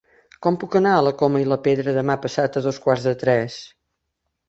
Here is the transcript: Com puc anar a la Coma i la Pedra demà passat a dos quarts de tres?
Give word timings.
Com 0.45 0.55
puc 0.63 0.77
anar 0.79 0.93
a 0.99 1.03
la 1.09 1.11
Coma 1.19 1.43
i 1.45 1.47
la 1.51 1.59
Pedra 1.69 1.95
demà 1.99 2.17
passat 2.27 2.61
a 2.63 2.67
dos 2.71 2.83
quarts 2.87 3.09
de 3.11 3.17
tres? 3.27 3.63